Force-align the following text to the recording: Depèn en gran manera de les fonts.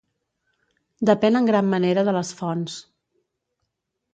Depèn 1.09 1.37
en 1.41 1.49
gran 1.49 1.69
manera 1.73 2.07
de 2.09 2.15
les 2.17 2.33
fonts. 2.41 2.79